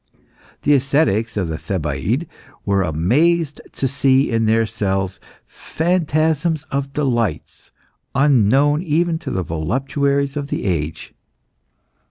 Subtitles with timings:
[0.63, 2.25] The ascetics of the Thebaid
[2.65, 7.69] were amazed to see in their cells phantasms of delights
[8.15, 11.13] unknown even to the voluptuaries of the age.